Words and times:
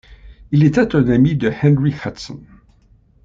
Il 0.51 0.63
était 0.63 0.95
un 0.95 1.07
ami 1.09 1.35
de 1.35 1.53
Henry 1.61 1.93
Hudson. 1.93 2.41